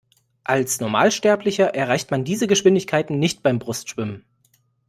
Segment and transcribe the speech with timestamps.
[0.45, 4.25] Als Normalsterblicher erreicht man diese Geschwindigkeiten nicht beim Brustschwimmen.